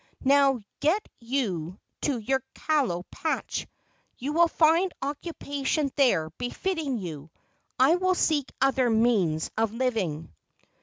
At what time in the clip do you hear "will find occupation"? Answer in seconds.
4.33-5.91